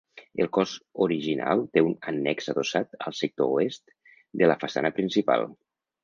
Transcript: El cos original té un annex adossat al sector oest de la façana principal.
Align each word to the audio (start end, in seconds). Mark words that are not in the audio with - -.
El 0.43 0.47
cos 0.57 0.71
original 1.05 1.59
té 1.77 1.83
un 1.87 1.91
annex 2.11 2.49
adossat 2.53 2.97
al 3.09 3.15
sector 3.17 3.51
oest 3.59 3.93
de 4.43 4.49
la 4.53 4.57
façana 4.65 4.91
principal. 5.01 5.45